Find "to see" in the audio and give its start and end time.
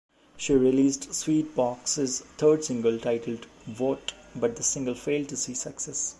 5.29-5.53